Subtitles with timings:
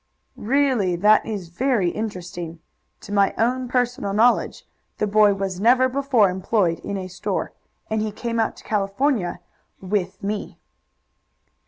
[0.35, 2.59] "Really, that is very interesting.
[3.01, 4.65] To my own personal knowledge
[4.97, 7.53] the boy was never before employed in a store,
[7.87, 9.41] and he came out to California
[9.79, 10.57] with me."